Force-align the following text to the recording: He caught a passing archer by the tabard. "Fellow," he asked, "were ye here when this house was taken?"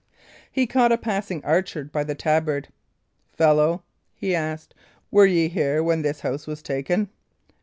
He 0.51 0.65
caught 0.65 0.91
a 0.91 0.97
passing 0.97 1.45
archer 1.45 1.83
by 1.83 2.03
the 2.03 2.15
tabard. 2.15 2.69
"Fellow," 3.33 3.83
he 4.15 4.33
asked, 4.33 4.73
"were 5.11 5.27
ye 5.27 5.47
here 5.47 5.83
when 5.83 6.01
this 6.01 6.21
house 6.21 6.47
was 6.47 6.63
taken?" 6.63 7.07